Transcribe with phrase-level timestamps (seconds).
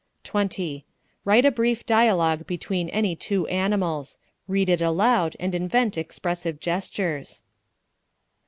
[0.23, 0.83] 20.
[1.25, 7.43] Write a brief dialogue between any two animals; read it aloud and invent expressive gestures.